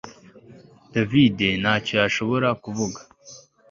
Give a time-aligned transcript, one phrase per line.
[0.93, 2.99] David ntacyo yashoboraga kuvuga